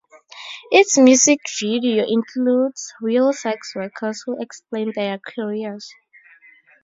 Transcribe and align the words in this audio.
Its 0.71 0.97
music 0.97 1.41
video 1.59 2.03
includes 2.07 2.91
real 3.01 3.31
sex 3.31 3.75
workers 3.75 4.23
who 4.25 4.35
explain 4.41 4.91
their 4.95 5.19
careers. 5.19 5.93